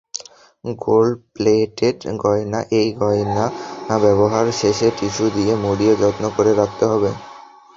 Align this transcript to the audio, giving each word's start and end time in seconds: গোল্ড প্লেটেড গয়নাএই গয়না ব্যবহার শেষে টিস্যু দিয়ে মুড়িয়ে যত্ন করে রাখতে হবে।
গোল্ড 0.81 1.15
প্লেটেড 1.33 1.97
গয়নাএই 2.23 2.89
গয়না 3.01 3.45
ব্যবহার 4.01 4.45
শেষে 4.59 4.87
টিস্যু 4.97 5.25
দিয়ে 5.35 5.53
মুড়িয়ে 5.63 5.93
যত্ন 5.97 6.23
করে 6.35 6.51
রাখতে 6.55 6.83
হবে। 6.91 7.11